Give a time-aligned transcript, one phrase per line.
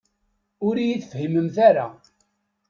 [0.67, 1.87] Ur iyi-tefhimemt ara.